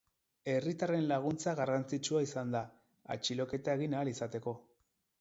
Herritarren 0.53 1.05
laguntza 1.11 1.53
garrantzitsua 1.59 2.23
izan 2.29 2.57
da, 2.59 2.65
atxiloketa 3.19 3.81
egin 3.81 3.99
ahal 4.01 4.15
izateko. 4.19 4.61